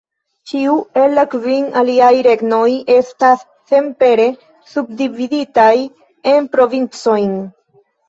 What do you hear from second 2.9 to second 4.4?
estas senpere